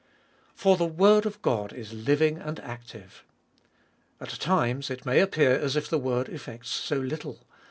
For 0.55 0.77
the 0.77 0.85
word 0.87 1.27
of 1.27 1.43
God 1.43 1.71
is 1.73 1.93
living 1.93 2.39
and 2.39 2.59
active. 2.61 3.23
At 4.19 4.29
times 4.39 4.89
it 4.89 5.05
may 5.05 5.19
appear 5.19 5.51
as 5.51 5.75
if 5.75 5.87
the 5.87 5.99
word 5.99 6.27
effects 6.27 6.69
so 6.71 6.95
little. 6.97 7.45